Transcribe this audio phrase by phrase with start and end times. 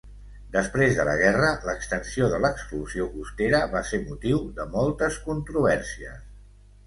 [0.53, 6.19] Després de la guerra, l'extensió de l'exclusió costera va ser motiu de moltes controvèrsies.